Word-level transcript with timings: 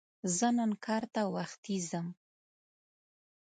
زه 0.35 0.47
نن 0.57 0.71
کار 0.85 1.03
ته 1.13 1.21
وختي 1.35 1.77
ځم 1.89 2.07